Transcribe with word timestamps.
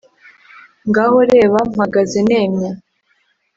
ngaho 0.89 1.17
reba 1.31 1.59
mpagaze 1.73 2.19
nemye 2.27 2.69